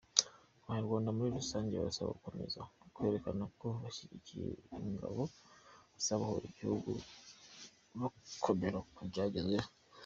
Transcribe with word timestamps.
Abanyarwanda 0.63 1.15
muri 1.15 1.29
rusange 1.37 1.73
barasabwa 1.81 2.11
gukomeza 2.15 2.59
kwerekana 2.93 3.43
ko 3.59 3.67
bashyigikiye 3.83 4.47
ingabo 4.89 5.21
zabohoye 6.05 6.45
igihugu 6.49 6.89
bakomera 7.99 8.79
ku 8.95 9.01
byagezweho. 9.09 9.69